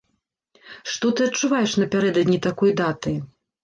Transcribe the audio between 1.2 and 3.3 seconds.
ты адчуваеш напярэдадні такой даты?